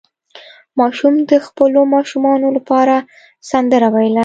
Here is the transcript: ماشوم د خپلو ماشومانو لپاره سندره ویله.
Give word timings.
ماشوم 0.79 1.13
د 1.29 1.31
خپلو 1.45 1.79
ماشومانو 1.95 2.47
لپاره 2.57 2.95
سندره 3.49 3.87
ویله. 3.95 4.19